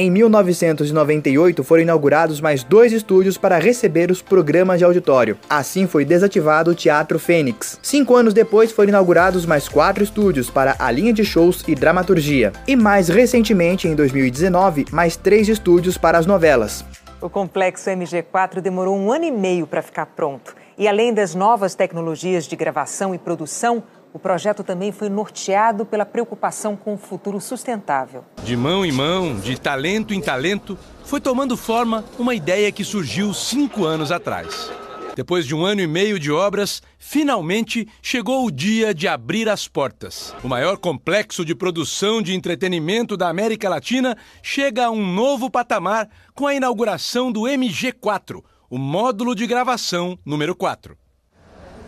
Em 0.00 0.12
1998 0.12 1.64
foram 1.64 1.82
inaugurados 1.82 2.40
mais 2.40 2.62
dois 2.62 2.92
estúdios 2.92 3.36
para 3.36 3.58
receber 3.58 4.12
os 4.12 4.22
programas 4.22 4.78
de 4.78 4.84
auditório. 4.84 5.36
Assim 5.50 5.88
foi 5.88 6.04
desativado 6.04 6.70
o 6.70 6.74
Teatro 6.74 7.18
Fênix. 7.18 7.80
Cinco 7.82 8.14
anos 8.14 8.32
depois 8.32 8.70
foram 8.70 8.90
inaugurados 8.90 9.44
mais 9.44 9.68
quatro 9.68 10.04
estúdios 10.04 10.48
para 10.48 10.76
a 10.78 10.88
linha 10.92 11.12
de 11.12 11.24
shows 11.24 11.64
e 11.66 11.74
dramaturgia. 11.74 12.52
E 12.64 12.76
mais 12.76 13.08
recentemente, 13.08 13.88
em 13.88 13.96
2019, 13.96 14.86
mais 14.92 15.16
três 15.16 15.48
estúdios 15.48 15.98
para 15.98 16.16
as 16.16 16.26
novelas. 16.26 16.84
O 17.20 17.28
complexo 17.28 17.90
MG4 17.90 18.60
demorou 18.60 18.96
um 18.96 19.10
ano 19.10 19.24
e 19.24 19.32
meio 19.32 19.66
para 19.66 19.82
ficar 19.82 20.06
pronto. 20.06 20.54
E 20.78 20.86
além 20.86 21.12
das 21.12 21.34
novas 21.34 21.74
tecnologias 21.74 22.44
de 22.44 22.54
gravação 22.54 23.12
e 23.12 23.18
produção, 23.18 23.82
O 24.12 24.18
projeto 24.18 24.64
também 24.64 24.90
foi 24.90 25.08
norteado 25.08 25.84
pela 25.84 26.06
preocupação 26.06 26.76
com 26.76 26.94
o 26.94 26.98
futuro 26.98 27.40
sustentável. 27.40 28.24
De 28.42 28.56
mão 28.56 28.84
em 28.84 28.92
mão, 28.92 29.36
de 29.36 29.60
talento 29.60 30.14
em 30.14 30.20
talento, 30.20 30.78
foi 31.04 31.20
tomando 31.20 31.56
forma 31.56 32.04
uma 32.18 32.34
ideia 32.34 32.72
que 32.72 32.84
surgiu 32.84 33.34
cinco 33.34 33.84
anos 33.84 34.10
atrás. 34.10 34.70
Depois 35.18 35.44
de 35.44 35.52
um 35.52 35.64
ano 35.64 35.80
e 35.80 35.86
meio 35.86 36.16
de 36.16 36.30
obras, 36.30 36.80
finalmente 36.96 37.88
chegou 38.00 38.46
o 38.46 38.52
dia 38.52 38.94
de 38.94 39.08
abrir 39.08 39.48
as 39.48 39.66
portas. 39.66 40.32
O 40.44 40.48
maior 40.48 40.78
complexo 40.78 41.44
de 41.44 41.56
produção 41.56 42.22
de 42.22 42.34
entretenimento 42.34 43.16
da 43.16 43.28
América 43.28 43.68
Latina 43.68 44.16
chega 44.40 44.86
a 44.86 44.90
um 44.90 45.04
novo 45.04 45.50
patamar 45.50 46.08
com 46.36 46.46
a 46.46 46.54
inauguração 46.54 47.32
do 47.32 47.40
MG4, 47.42 48.44
o 48.70 48.78
módulo 48.78 49.34
de 49.34 49.44
gravação 49.44 50.16
número 50.24 50.54
4. 50.54 50.96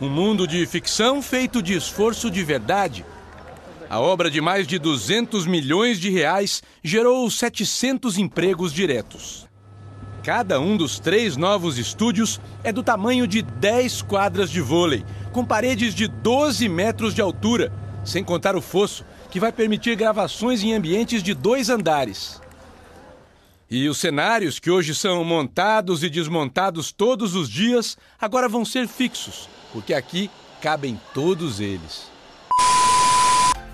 Um 0.01 0.09
mundo 0.09 0.47
de 0.47 0.65
ficção 0.65 1.21
feito 1.21 1.61
de 1.63 1.75
esforço 1.75 2.31
de 2.31 2.43
verdade. 2.43 3.05
A 3.89 4.01
obra 4.01 4.31
de 4.31 4.41
mais 4.41 4.67
de 4.67 4.79
200 4.79 5.47
milhões 5.47 6.01
de 6.01 6.09
reais 6.09 6.63
gerou 6.83 7.31
700 7.31 8.17
empregos 8.17 8.73
diretos. 8.73 9.47
Cada 10.23 10.59
um 10.59 10.75
dos 10.75 10.99
três 10.99 11.37
novos 11.37 11.77
estúdios 11.77 12.41
é 12.65 12.73
do 12.73 12.83
tamanho 12.83 13.27
de 13.27 13.43
10 13.43 14.01
quadras 14.01 14.51
de 14.51 14.63
vôlei, 14.63 15.05
com 15.33 15.45
paredes 15.45 15.95
de 15.95 16.09
12 16.09 16.67
metros 16.67 17.15
de 17.15 17.21
altura, 17.21 17.71
sem 18.03 18.25
contar 18.25 18.57
o 18.57 18.63
fosso, 18.63 19.05
que 19.31 19.39
vai 19.39 19.53
permitir 19.53 19.97
gravações 19.97 20.63
em 20.63 20.73
ambientes 20.73 21.23
de 21.23 21.35
dois 21.35 21.69
andares. 21.69 22.40
E 23.73 23.89
os 23.89 23.99
cenários, 23.99 24.59
que 24.59 24.69
hoje 24.69 24.93
são 24.97 25.23
montados 25.23 26.03
e 26.03 26.11
desmontados 26.11 26.91
todos 26.91 27.37
os 27.37 27.49
dias, 27.49 27.97
agora 28.21 28.49
vão 28.49 28.65
ser 28.65 28.89
fixos, 28.89 29.49
porque 29.73 29.95
aqui 29.95 30.29
cabem 30.61 31.01
todos 31.15 31.61
eles. 31.61 32.11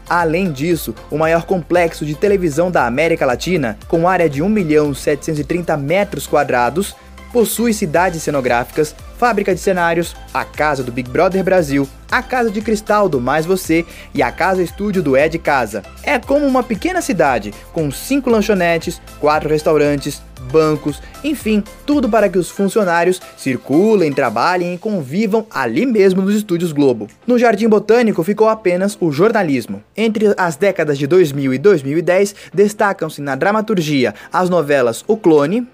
Além 0.07 0.53
disso, 0.53 0.95
o 1.11 1.17
maior 1.17 1.47
complexo 1.47 2.05
de 2.05 2.15
televisão 2.15 2.71
da 2.71 2.87
América 2.87 3.25
Latina, 3.25 3.79
com 3.89 4.07
área 4.07 4.29
de 4.29 4.43
1.730 4.43 5.79
metros 5.79 6.27
quadrados, 6.27 6.95
possui 7.33 7.73
cidades 7.73 8.23
cenográficas, 8.23 8.95
fábrica 9.19 9.55
de 9.55 9.61
cenários, 9.61 10.15
a 10.33 10.45
casa 10.45 10.83
do 10.83 10.93
Big 10.93 11.11
Brother 11.11 11.43
Brasil, 11.43 11.89
a 12.11 12.23
casa 12.23 12.51
de 12.51 12.61
cristal 12.61 13.09
do 13.09 13.21
Mais 13.21 13.47
Você 13.47 13.85
e 14.15 14.23
a 14.23 14.31
casa 14.31 14.63
estúdio 14.63 15.03
do 15.03 15.17
Ed 15.17 15.39
Casa. 15.39 15.83
É 16.03 16.19
como 16.19 16.47
uma 16.47 16.63
pequena 16.63 17.01
cidade, 17.01 17.53
com 17.73 17.91
cinco 17.91 18.31
lanchonetes, 18.31 19.01
quatro 19.21 19.49
restaurantes, 19.49 20.23
bancos, 20.53 21.03
enfim, 21.25 21.63
tudo 21.85 22.09
para 22.09 22.29
que 22.29 22.39
os 22.39 22.51
funcionários 22.51 23.21
circulem, 23.37 24.13
trabalhem 24.13 24.75
e 24.75 24.79
convivam 24.79 25.47
ali 25.51 25.85
mesmo 25.85 26.23
nos 26.23 26.35
estúdios 26.35 26.73
Globo. 26.73 27.09
No 27.27 27.39
Jardim 27.39 27.69
Botânico 27.69 28.23
ficou 28.23 28.49
apenas 28.49 28.97
o 29.01 29.11
jornalismo. 29.11 29.83
Entre 29.97 30.33
as 30.37 30.57
décadas 30.57 30.99
de 30.99 31.07
2000 31.07 31.55
e 31.55 31.59
2010, 31.59 32.35
destacam-se 32.55 33.21
na 33.21 33.35
dramaturgia 33.35 34.15
as 34.33 34.49
novelas 34.49 35.05
O 35.09 35.17
Clone. 35.17 35.67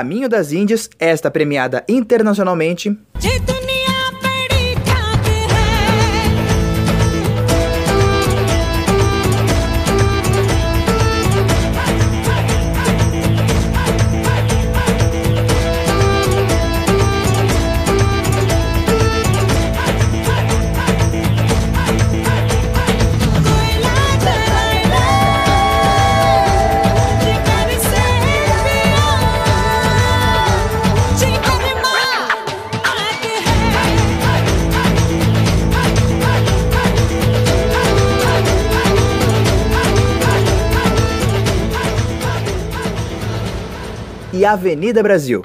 Caminho 0.00 0.30
das 0.30 0.50
Índias, 0.50 0.88
esta 0.98 1.30
premiada 1.30 1.84
internacionalmente. 1.86 2.96
Avenida 44.50 45.00
Brasil. 45.00 45.44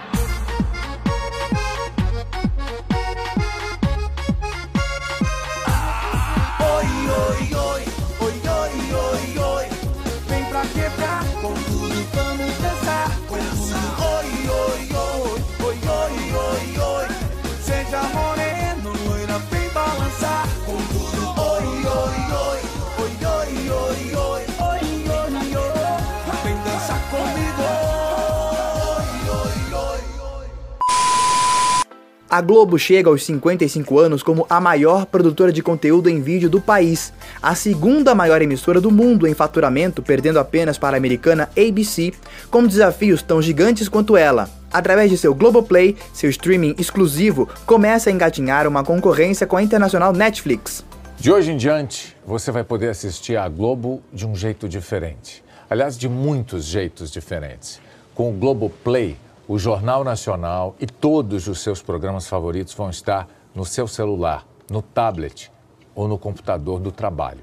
A 32.36 32.42
Globo 32.42 32.78
chega 32.78 33.10
aos 33.10 33.24
55 33.24 33.98
anos 33.98 34.22
como 34.22 34.46
a 34.50 34.60
maior 34.60 35.06
produtora 35.06 35.54
de 35.54 35.64
conteúdo 35.64 36.10
em 36.10 36.20
vídeo 36.20 36.50
do 36.50 36.60
país, 36.60 37.14
a 37.42 37.56
segunda 37.56 38.14
maior 38.14 38.42
emissora 38.42 38.82
do 38.82 38.92
mundo 38.92 39.26
em 39.26 39.34
faturamento, 39.34 40.04
perdendo 40.04 40.38
apenas 40.38 40.78
para 40.78 40.98
a 40.98 41.00
americana 41.00 41.50
ABC, 41.58 42.12
com 42.52 42.68
desafios 42.68 43.22
tão 43.22 43.42
gigantes 43.42 43.88
quanto 43.88 44.18
ela. 44.18 44.50
Através 44.70 45.10
de 45.10 45.18
seu 45.18 45.34
Globoplay, 45.34 45.96
seu 46.12 46.30
streaming 46.30 46.76
exclusivo 46.78 47.48
começa 47.66 48.10
a 48.10 48.12
engatinhar 48.12 48.68
uma 48.68 48.84
concorrência 48.84 49.48
com 49.48 49.56
a 49.56 49.64
internacional 49.64 50.12
Netflix. 50.12 50.84
De 51.18 51.32
hoje 51.32 51.54
em 51.54 51.56
diante, 51.56 52.18
você 52.28 52.52
vai 52.52 52.66
poder 52.66 52.90
assistir 52.90 53.38
a 53.38 53.48
Globo 53.48 54.04
de 54.12 54.28
um 54.28 54.36
jeito 54.36 54.68
diferente. 54.68 55.42
Aliás, 55.70 55.98
de 55.98 56.10
muitos 56.10 56.66
jeitos 56.66 57.10
diferentes. 57.10 57.80
Com 58.14 58.30
o 58.30 58.34
Globoplay, 58.34 59.16
o 59.48 59.60
Jornal 59.60 60.04
Nacional 60.04 60.76
e 60.80 60.86
todos 60.86 61.48
os 61.48 61.60
seus 61.60 61.82
programas 61.82 62.28
favoritos 62.28 62.74
vão 62.74 62.90
estar 62.90 63.28
no 63.54 63.66
seu 63.66 63.88
celular, 63.88 64.46
no 64.70 64.82
tablet 64.82 65.52
ou 65.94 66.08
no 66.08 66.18
computador 66.18 66.80
do 66.80 66.92
trabalho. 66.92 67.42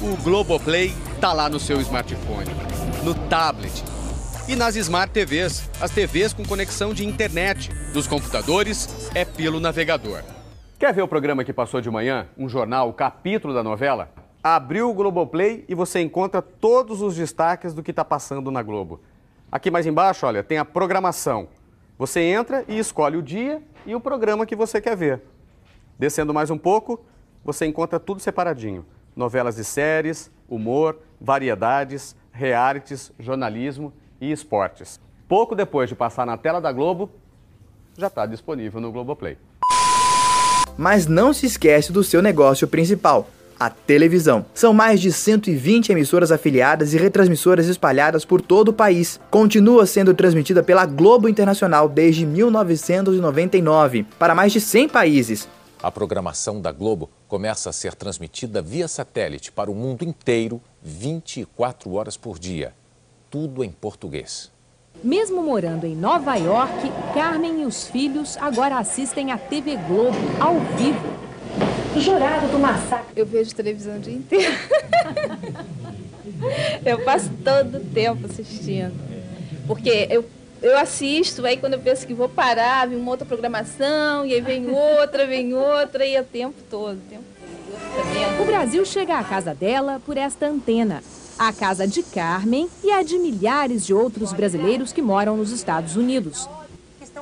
O 0.00 0.22
Globoplay 0.22 0.92
está 1.14 1.32
lá 1.32 1.48
no 1.48 1.58
seu 1.58 1.80
smartphone, 1.80 2.50
no 3.02 3.14
tablet 3.28 3.82
e 4.46 4.54
nas 4.54 4.76
Smart 4.76 5.12
TVs, 5.12 5.70
as 5.80 5.90
TVs 5.90 6.34
com 6.34 6.44
conexão 6.44 6.92
de 6.92 7.06
internet. 7.06 7.70
Dos 7.92 8.06
computadores 8.06 9.10
é 9.14 9.24
pelo 9.24 9.58
navegador. 9.58 10.22
Quer 10.78 10.92
ver 10.92 11.02
o 11.02 11.08
programa 11.08 11.44
que 11.44 11.52
passou 11.52 11.80
de 11.80 11.90
manhã? 11.90 12.26
Um 12.36 12.48
jornal, 12.48 12.90
o 12.90 12.92
capítulo 12.92 13.54
da 13.54 13.62
novela? 13.62 14.10
Abriu 14.44 14.90
o 14.90 14.92
Globoplay 14.92 15.64
e 15.66 15.74
você 15.74 16.02
encontra 16.02 16.42
todos 16.42 17.00
os 17.00 17.16
destaques 17.16 17.72
do 17.72 17.82
que 17.82 17.90
está 17.90 18.04
passando 18.04 18.50
na 18.50 18.62
Globo. 18.62 19.00
Aqui 19.50 19.70
mais 19.70 19.86
embaixo, 19.86 20.26
olha, 20.26 20.44
tem 20.44 20.58
a 20.58 20.66
programação. 20.66 21.48
Você 21.96 22.20
entra 22.20 22.62
e 22.68 22.78
escolhe 22.78 23.16
o 23.16 23.22
dia 23.22 23.62
e 23.86 23.94
o 23.94 24.00
programa 24.00 24.44
que 24.44 24.54
você 24.54 24.82
quer 24.82 24.94
ver. 24.94 25.22
Descendo 25.98 26.34
mais 26.34 26.50
um 26.50 26.58
pouco, 26.58 27.02
você 27.42 27.64
encontra 27.64 27.98
tudo 27.98 28.20
separadinho. 28.20 28.84
Novelas 29.16 29.56
e 29.56 29.64
séries, 29.64 30.30
humor, 30.46 30.98
variedades, 31.18 32.14
realities, 32.30 33.12
jornalismo 33.18 33.94
e 34.20 34.30
esportes. 34.30 35.00
Pouco 35.26 35.54
depois 35.54 35.88
de 35.88 35.94
passar 35.94 36.26
na 36.26 36.36
tela 36.36 36.60
da 36.60 36.70
Globo, 36.70 37.10
já 37.96 38.08
está 38.08 38.26
disponível 38.26 38.78
no 38.78 38.92
Globoplay. 38.92 39.38
Mas 40.76 41.06
não 41.06 41.32
se 41.32 41.46
esquece 41.46 41.92
do 41.92 42.04
seu 42.04 42.20
negócio 42.20 42.68
principal 42.68 43.26
a 43.58 43.70
televisão. 43.70 44.46
São 44.54 44.72
mais 44.72 45.00
de 45.00 45.12
120 45.12 45.90
emissoras 45.90 46.32
afiliadas 46.32 46.94
e 46.94 46.98
retransmissoras 46.98 47.66
espalhadas 47.68 48.24
por 48.24 48.40
todo 48.40 48.68
o 48.68 48.72
país. 48.72 49.20
Continua 49.30 49.86
sendo 49.86 50.14
transmitida 50.14 50.62
pela 50.62 50.86
Globo 50.86 51.28
Internacional 51.28 51.88
desde 51.88 52.26
1999 52.26 54.06
para 54.18 54.34
mais 54.34 54.52
de 54.52 54.60
100 54.60 54.88
países. 54.88 55.48
A 55.82 55.90
programação 55.90 56.60
da 56.60 56.72
Globo 56.72 57.10
começa 57.28 57.68
a 57.68 57.72
ser 57.72 57.94
transmitida 57.94 58.62
via 58.62 58.88
satélite 58.88 59.52
para 59.52 59.70
o 59.70 59.74
mundo 59.74 60.02
inteiro 60.02 60.60
24 60.82 61.92
horas 61.92 62.16
por 62.16 62.38
dia. 62.38 62.72
Tudo 63.30 63.62
em 63.62 63.70
português. 63.70 64.50
Mesmo 65.02 65.42
morando 65.42 65.84
em 65.84 65.94
Nova 65.94 66.36
York, 66.36 66.90
Carmen 67.12 67.62
e 67.62 67.66
os 67.66 67.86
filhos 67.86 68.38
agora 68.38 68.78
assistem 68.78 69.32
a 69.32 69.36
TV 69.36 69.76
Globo 69.76 70.16
ao 70.40 70.58
vivo. 70.76 71.23
Jurado 72.00 72.48
do 72.48 72.58
massacre. 72.58 73.12
Eu 73.16 73.26
vejo 73.26 73.54
televisão 73.54 73.96
o 73.96 74.00
dia 74.00 74.14
inteiro. 74.14 74.54
eu 76.84 77.04
passo 77.04 77.30
todo 77.44 77.78
o 77.78 77.80
tempo 77.80 78.26
assistindo. 78.26 78.94
Porque 79.66 80.08
eu 80.10 80.24
eu 80.64 80.78
assisto, 80.78 81.44
aí 81.44 81.58
quando 81.58 81.74
eu 81.74 81.78
penso 81.78 82.06
que 82.06 82.14
vou 82.14 82.26
parar, 82.26 82.88
vem 82.88 82.98
uma 82.98 83.10
outra 83.10 83.26
programação, 83.26 84.24
e 84.24 84.32
aí 84.32 84.40
vem 84.40 84.70
outra, 84.70 85.26
vem 85.26 85.52
outra, 85.52 86.06
e 86.06 86.16
é 86.16 86.20
o 86.22 86.24
tempo 86.24 86.54
todo. 86.70 86.96
O, 86.96 87.10
tempo 87.10 87.24
todo. 87.98 88.42
o 88.42 88.46
Brasil 88.46 88.82
chega 88.86 89.18
à 89.18 89.22
casa 89.22 89.54
dela 89.54 90.00
por 90.06 90.16
esta 90.16 90.46
antena. 90.46 91.02
A 91.38 91.52
casa 91.52 91.86
de 91.86 92.02
Carmen 92.02 92.66
e 92.82 92.90
a 92.90 93.02
de 93.02 93.18
milhares 93.18 93.84
de 93.84 93.92
outros 93.92 94.32
brasileiros 94.32 94.90
que 94.90 95.02
moram 95.02 95.36
nos 95.36 95.50
Estados 95.50 95.96
Unidos. 95.96 96.48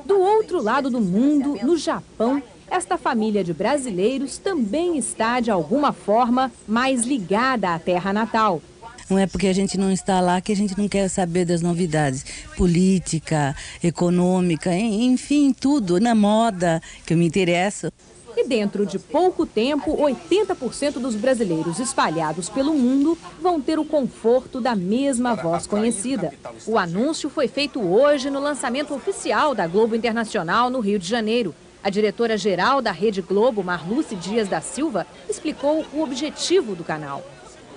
Do 0.04 0.20
outro 0.20 0.62
lado 0.62 0.88
do 0.88 1.00
mundo, 1.00 1.58
no 1.64 1.76
Japão, 1.76 2.40
esta 2.72 2.96
família 2.96 3.44
de 3.44 3.52
brasileiros 3.52 4.38
também 4.38 4.96
está, 4.96 5.40
de 5.40 5.50
alguma 5.50 5.92
forma, 5.92 6.50
mais 6.66 7.04
ligada 7.04 7.74
à 7.74 7.78
terra 7.78 8.14
natal. 8.14 8.62
Não 9.10 9.18
é 9.18 9.26
porque 9.26 9.46
a 9.46 9.52
gente 9.52 9.76
não 9.76 9.92
está 9.92 10.20
lá 10.22 10.40
que 10.40 10.52
a 10.52 10.56
gente 10.56 10.76
não 10.78 10.88
quer 10.88 11.06
saber 11.08 11.44
das 11.44 11.60
novidades. 11.60 12.24
Política, 12.56 13.54
econômica, 13.84 14.74
enfim, 14.74 15.52
tudo. 15.52 16.00
Na 16.00 16.14
moda, 16.14 16.80
que 17.04 17.12
eu 17.12 17.18
me 17.18 17.26
interesso. 17.26 17.92
E 18.34 18.48
dentro 18.48 18.86
de 18.86 18.98
pouco 18.98 19.44
tempo, 19.44 19.94
80% 19.94 20.92
dos 20.94 21.14
brasileiros 21.14 21.78
espalhados 21.78 22.48
pelo 22.48 22.72
mundo 22.72 23.18
vão 23.38 23.60
ter 23.60 23.78
o 23.78 23.84
conforto 23.84 24.62
da 24.62 24.74
mesma 24.74 25.34
voz 25.34 25.66
conhecida. 25.66 26.32
O 26.66 26.78
anúncio 26.78 27.28
foi 27.28 27.48
feito 27.48 27.82
hoje 27.82 28.30
no 28.30 28.40
lançamento 28.40 28.94
oficial 28.94 29.54
da 29.54 29.66
Globo 29.66 29.94
Internacional 29.94 30.70
no 30.70 30.80
Rio 30.80 30.98
de 30.98 31.06
Janeiro. 31.06 31.54
A 31.84 31.90
diretora-geral 31.90 32.80
da 32.80 32.92
Rede 32.92 33.20
Globo, 33.20 33.64
Marluce 33.64 34.14
Dias 34.14 34.46
da 34.46 34.60
Silva, 34.60 35.04
explicou 35.28 35.84
o 35.92 36.00
objetivo 36.00 36.76
do 36.76 36.84
canal. 36.84 37.26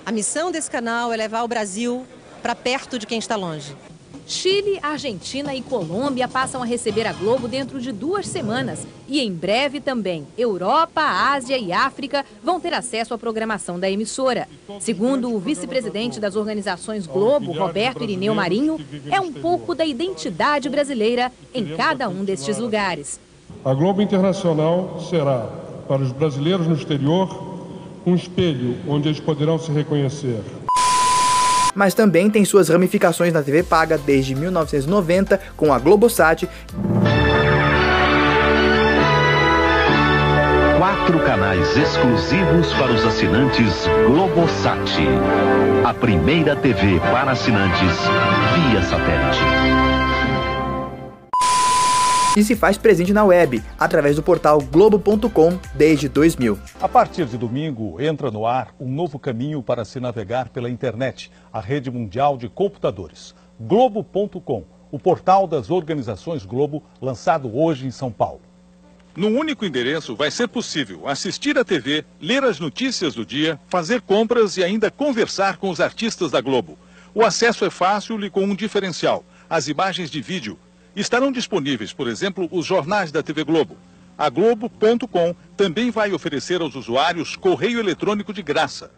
A 0.05 0.11
missão 0.11 0.51
desse 0.51 0.69
canal 0.69 1.11
é 1.11 1.17
levar 1.17 1.41
o 1.41 1.47
Brasil 1.47 2.05
para 2.39 2.53
perto 2.53 2.99
de 2.99 3.07
quem 3.07 3.17
está 3.17 3.35
longe. 3.35 3.75
Chile, 4.27 4.79
Argentina 4.81 5.55
e 5.55 5.61
Colômbia 5.61 6.27
passam 6.27 6.61
a 6.61 6.65
receber 6.65 7.07
a 7.07 7.13
Globo 7.13 7.47
dentro 7.47 7.81
de 7.81 7.91
duas 7.91 8.27
semanas. 8.27 8.85
E 9.07 9.19
em 9.19 9.31
breve 9.31 9.81
também 9.81 10.27
Europa, 10.37 11.01
Ásia 11.01 11.57
e 11.57 11.73
África 11.73 12.23
vão 12.43 12.59
ter 12.59 12.73
acesso 12.75 13.13
à 13.13 13.17
programação 13.17 13.79
da 13.79 13.89
emissora. 13.89 14.47
Segundo 14.79 15.33
o 15.33 15.39
vice-presidente 15.39 16.19
das 16.19 16.35
organizações 16.35 17.07
Globo, 17.07 17.51
Roberto 17.51 18.03
Irineu 18.03 18.35
Marinho, 18.35 18.79
é 19.11 19.19
um 19.19 19.33
pouco 19.33 19.73
da 19.73 19.85
identidade 19.85 20.69
brasileira 20.69 21.31
em 21.53 21.75
cada 21.75 22.07
um 22.07 22.23
destes 22.23 22.59
lugares. 22.59 23.19
A 23.65 23.73
Globo 23.73 23.99
Internacional 23.99 24.99
será, 25.10 25.49
para 25.88 25.99
os 25.99 26.12
brasileiros 26.12 26.67
no 26.67 26.75
exterior, 26.75 27.28
um 28.06 28.13
espelho 28.13 28.75
onde 28.88 29.08
eles 29.08 29.19
poderão 29.19 29.58
se 29.58 29.71
reconhecer. 29.71 30.39
Mas 31.73 31.95
também 31.95 32.30
tem 32.30 32.45
suas 32.45 32.69
ramificações 32.69 33.34
na 33.34 33.41
TV 33.41 33.63
paga 33.63 33.97
desde 33.97 34.36
1990 34.36 35.41
com 35.58 35.73
a 35.73 35.80
Globosat. 35.80 36.47
Quatro 40.78 41.19
canais 41.21 41.75
exclusivos 41.75 42.71
para 42.73 42.93
os 42.93 43.04
assinantes 43.04 43.88
Globosat. 44.06 44.91
A 45.84 45.91
primeira 45.91 46.56
TV 46.56 46.99
para 46.99 47.32
assinantes 47.32 47.97
via 48.54 48.84
satélite 48.84 49.94
e 52.36 52.43
se 52.43 52.56
faz 52.56 52.78
presente 52.78 53.13
na 53.13 53.24
web, 53.24 53.63
através 53.80 54.15
do 54.15 54.24
portal 54.24 54.62
globo.com 54.62 55.58
desde 55.74 56.10
2000. 56.10 56.60
A 56.82 56.88
partir 56.88 57.26
de 57.26 57.38
domingo, 57.38 58.02
entra 58.02 58.30
no 58.30 58.45
ar 58.45 58.76
um 58.80 58.91
novo 58.91 59.17
caminho 59.17 59.63
para 59.63 59.86
se 59.86 60.00
navegar 60.00 60.50
pela 60.50 60.69
internet, 60.69 61.32
a 61.52 61.60
rede 61.60 61.89
mundial 61.89 62.38
de 62.38 62.50
computadores. 62.50 63.34
Globo.com, 63.60 64.63
o 64.91 65.00
portal 65.00 65.48
das 65.48 65.69
organizações 65.69 66.45
Globo, 66.45 66.84
lançado 67.02 67.56
hoje 67.58 67.86
em 67.86 67.91
São 67.91 68.12
Paulo. 68.12 68.41
No 69.15 69.30
único 69.30 69.63
endereço 69.63 70.13
vai 70.13 70.30
ser 70.30 70.50
possível 70.50 71.08
assistir 71.08 71.58
à 71.58 71.63
TV, 71.63 72.04
ler 72.19 72.43
as 72.43 72.60
notícias 72.60 73.15
do 73.15 73.26
dia, 73.26 73.58
fazer 73.69 74.02
compras 74.02 74.58
e 74.58 74.63
ainda 74.63 74.91
conversar 74.91 75.56
com 75.56 75.69
os 75.69 75.80
artistas 75.80 76.32
da 76.32 76.41
Globo. 76.41 76.78
O 77.13 77.24
acesso 77.24 77.63
é 77.63 77.69
fácil 77.69 78.21
e 78.26 78.30
com 78.30 78.43
um 78.43 78.54
diferencial: 78.54 79.24
as 79.50 79.69
imagens 79.69 80.12
de 80.12 80.21
vídeo 80.21 80.60
Estarão 80.95 81.29
disponíveis, 81.29 81.91
por 81.91 82.08
exemplo, 82.08 82.47
os 82.49 82.65
jornais 82.65 83.12
da 83.12 83.21
TV 83.21 83.43
Globo. 83.43 83.75
A 84.17 84.29
Globo.com 84.29 85.36
também 85.58 85.91
vai 85.91 86.13
oferecer 86.13 86.62
aos 86.62 86.73
usuários 86.73 87.36
correio 87.36 87.79
eletrônico 87.79 88.31
de 88.31 88.41
graça. 88.41 88.91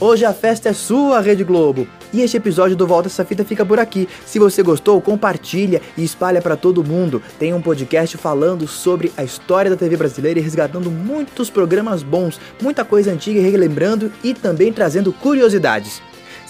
Hoje 0.00 0.24
a 0.24 0.32
festa 0.32 0.70
é 0.70 0.72
sua, 0.72 1.20
Rede 1.20 1.44
Globo. 1.44 1.86
E 2.10 2.22
este 2.22 2.38
episódio 2.38 2.74
do 2.74 2.86
Volta 2.86 3.08
Essa 3.08 3.22
Fita 3.22 3.44
fica 3.44 3.66
por 3.66 3.78
aqui. 3.78 4.08
Se 4.24 4.38
você 4.38 4.62
gostou, 4.62 4.98
compartilha 5.02 5.82
e 5.94 6.02
espalha 6.02 6.40
para 6.40 6.56
todo 6.56 6.82
mundo. 6.82 7.22
Tem 7.38 7.52
um 7.52 7.60
podcast 7.60 8.16
falando 8.16 8.66
sobre 8.66 9.12
a 9.14 9.22
história 9.22 9.70
da 9.70 9.76
TV 9.76 9.94
brasileira 9.98 10.40
e 10.40 10.42
resgatando 10.42 10.90
muitos 10.90 11.50
programas 11.50 12.02
bons, 12.02 12.40
muita 12.62 12.82
coisa 12.82 13.12
antiga 13.12 13.40
e 13.40 13.50
relembrando 13.50 14.10
e 14.24 14.32
também 14.32 14.72
trazendo 14.72 15.12
curiosidades. 15.12 16.00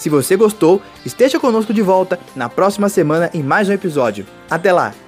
Se 0.03 0.09
você 0.09 0.35
gostou, 0.35 0.81
esteja 1.05 1.39
conosco 1.39 1.73
de 1.73 1.81
volta 1.81 2.19
na 2.35 2.49
próxima 2.49 2.89
semana 2.89 3.29
em 3.33 3.41
mais 3.41 3.69
um 3.69 3.71
episódio. 3.71 4.25
Até 4.49 4.73
lá! 4.73 5.02